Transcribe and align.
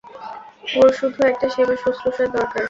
ওর 0.75 0.89
শুধু 0.99 1.19
একটা 1.25 1.47
সেবা 1.49 1.75
শ্রুশুষার 1.81 2.29
দরকার। 2.35 2.59